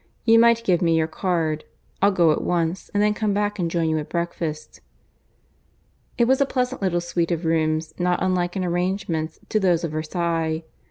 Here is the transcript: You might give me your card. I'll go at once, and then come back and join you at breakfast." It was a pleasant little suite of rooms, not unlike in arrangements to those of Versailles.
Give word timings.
You 0.25 0.39
might 0.39 0.63
give 0.63 0.81
me 0.81 0.95
your 0.97 1.05
card. 1.05 1.63
I'll 2.01 2.09
go 2.11 2.31
at 2.31 2.41
once, 2.41 2.89
and 2.91 3.03
then 3.03 3.13
come 3.13 3.35
back 3.35 3.59
and 3.59 3.69
join 3.69 3.87
you 3.87 3.99
at 3.99 4.09
breakfast." 4.09 4.81
It 6.17 6.25
was 6.25 6.41
a 6.41 6.45
pleasant 6.47 6.81
little 6.81 7.01
suite 7.01 7.29
of 7.29 7.45
rooms, 7.45 7.93
not 7.99 8.17
unlike 8.19 8.55
in 8.55 8.65
arrangements 8.65 9.37
to 9.49 9.59
those 9.59 9.83
of 9.83 9.91
Versailles. 9.91 10.63